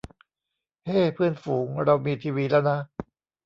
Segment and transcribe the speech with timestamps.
[0.85, 2.79] เฮ้ เพื่อนฝูง เรามีทีวีแล้วนะ